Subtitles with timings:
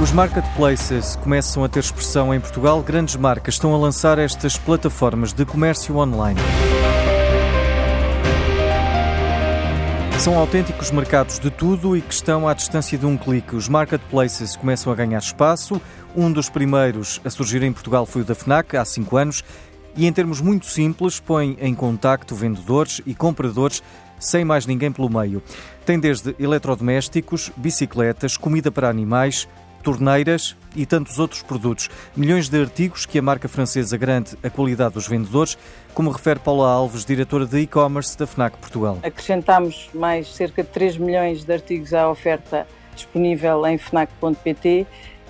[0.00, 2.80] Os marketplaces começam a ter expressão em Portugal.
[2.84, 6.38] Grandes marcas estão a lançar estas plataformas de comércio online.
[10.20, 13.56] São autênticos mercados de tudo e que estão à distância de um clique.
[13.56, 15.82] Os marketplaces começam a ganhar espaço.
[16.14, 19.42] Um dos primeiros a surgir em Portugal foi o da FNAC, há cinco anos,
[19.96, 23.82] e em termos muito simples põe em contacto vendedores e compradores
[24.20, 25.42] sem mais ninguém pelo meio.
[25.84, 29.48] Tem desde eletrodomésticos, bicicletas, comida para animais,
[29.88, 31.88] torneiras e tantos outros produtos.
[32.14, 35.56] Milhões de artigos que a marca francesa garante a qualidade dos vendedores,
[35.94, 38.98] como refere Paula Alves, diretora de e-commerce da FNAC Portugal.
[39.02, 44.86] Acrescentamos mais cerca de 3 milhões de artigos à oferta disponível em fnac.pt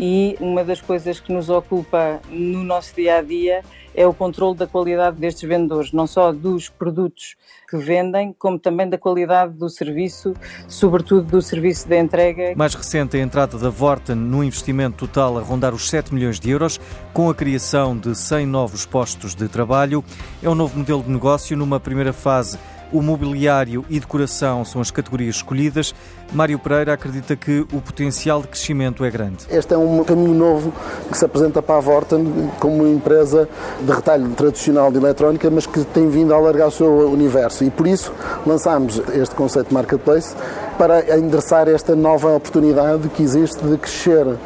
[0.00, 3.62] e uma das coisas que nos ocupa no nosso dia a dia
[3.94, 7.36] é o controle da qualidade destes vendedores, não só dos produtos
[7.68, 10.34] que vendem, como também da qualidade do serviço,
[10.68, 12.54] sobretudo do serviço de entrega.
[12.56, 16.50] Mais recente, a entrada da Vorten no investimento total a rondar os 7 milhões de
[16.50, 16.80] euros,
[17.12, 20.04] com a criação de 100 novos postos de trabalho.
[20.42, 22.58] É um novo modelo de negócio numa primeira fase
[22.92, 25.94] o mobiliário e decoração são as categorias escolhidas.
[26.32, 29.46] Mário Pereira acredita que o potencial de crescimento é grande.
[29.50, 30.72] Este é um caminho novo
[31.10, 33.48] que se apresenta para a Vorten como uma empresa
[33.80, 37.64] de retalho tradicional de eletrónica, mas que tem vindo a alargar o seu universo.
[37.64, 38.12] E por isso
[38.46, 40.34] lançámos este conceito marketplace
[40.78, 44.36] para endereçar esta nova oportunidade que existe de crescer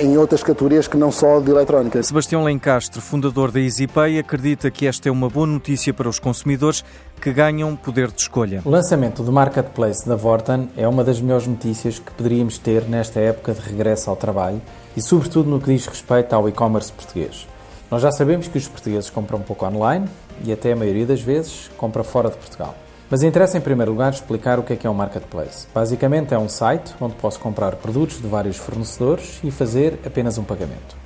[0.00, 2.02] em outras categorias que não só de eletrónica.
[2.02, 6.82] Sebastião Lencastre, fundador da EasyPay, acredita que esta é uma boa notícia para os consumidores
[7.20, 8.62] que ganham poder de escolha.
[8.64, 13.20] O lançamento do marketplace da Vorten é uma das melhores notícias que poderíamos ter nesta
[13.20, 14.60] época de regresso ao trabalho
[14.96, 17.46] e, sobretudo, no que diz respeito ao e-commerce português.
[17.90, 20.08] Nós já sabemos que os portugueses compram um pouco online
[20.42, 22.74] e, até a maioria das vezes, compra fora de Portugal.
[23.10, 25.66] Mas interessa em primeiro lugar explicar o que é que é um marketplace.
[25.74, 30.44] Basicamente é um site onde posso comprar produtos de vários fornecedores e fazer apenas um
[30.44, 30.96] pagamento.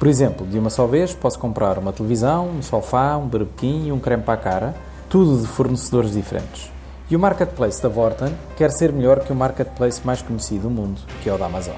[0.00, 3.92] Por exemplo, de uma só vez posso comprar uma televisão, um sofá, um berbequim e
[3.92, 4.74] um creme para a cara,
[5.08, 6.72] tudo de fornecedores diferentes.
[7.08, 11.00] E o marketplace da Vorten quer ser melhor que o marketplace mais conhecido do mundo,
[11.22, 11.76] que é o da Amazon.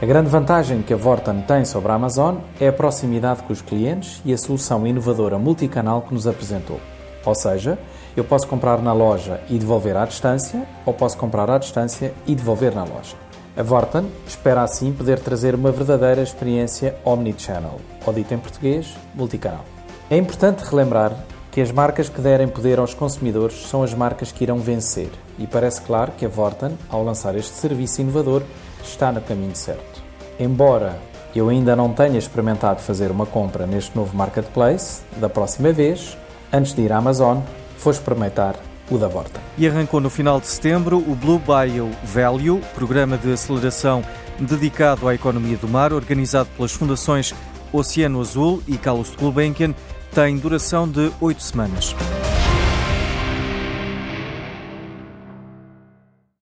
[0.00, 3.60] A grande vantagem que a Vorten tem sobre a Amazon é a proximidade com os
[3.60, 6.80] clientes e a solução inovadora multicanal que nos apresentou.
[7.24, 7.78] Ou seja,
[8.16, 12.34] eu posso comprar na loja e devolver à distância, ou posso comprar à distância e
[12.34, 13.16] devolver na loja.
[13.56, 19.64] A Vorten espera assim poder trazer uma verdadeira experiência omnichannel, ou dito em português, multicanal.
[20.08, 21.14] É importante relembrar
[21.50, 25.46] que as marcas que derem poder aos consumidores são as marcas que irão vencer, e
[25.46, 28.42] parece claro que a Vorten, ao lançar este serviço inovador,
[28.82, 30.02] está no caminho certo.
[30.38, 30.96] Embora
[31.34, 36.16] eu ainda não tenha experimentado fazer uma compra neste novo marketplace, da próxima vez,
[36.52, 37.38] antes de ir à Amazon,
[37.76, 38.56] foi experimentar
[38.90, 39.40] o da Vorta.
[39.56, 44.02] E arrancou no final de setembro o Blue Bio Value, programa de aceleração
[44.38, 47.34] dedicado à economia do mar, organizado pelas fundações
[47.72, 49.74] Oceano Azul e Carlos de Gulbenkian,
[50.12, 51.94] tem duração de oito semanas.